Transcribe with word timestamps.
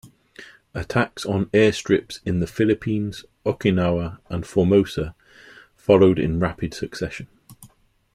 Attacks 0.73 1.27
on 1.27 1.45
airstrips 1.51 2.21
in 2.25 2.39
the 2.39 2.47
Philippines, 2.47 3.23
Okinawa, 3.45 4.17
and 4.31 4.47
Formosa 4.47 5.13
followed 5.75 6.17
in 6.17 6.39
rapid 6.39 6.73
succession. 6.73 7.27